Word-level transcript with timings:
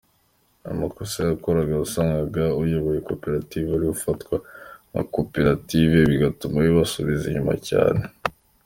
Amakosa 0.71 1.17
bakoraga 1.29 1.73
wasangaga 1.81 2.43
uyoboye 2.61 2.99
koperative 3.07 3.69
ariwe 3.75 3.91
ufatwa 3.97 4.35
nka 4.89 5.03
koperative 5.15 5.97
bigatuma 6.11 6.57
bibasubiza 6.67 7.23
inyuma 7.27 7.55
cyane. 7.69 8.01